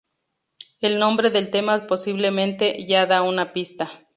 El 0.79 0.97
nombre 0.97 1.29
del 1.29 1.51
tema 1.51 1.85
posiblemente 1.85 2.87
ya 2.87 3.05
da 3.05 3.21
una 3.21 3.53
pista. 3.53 4.07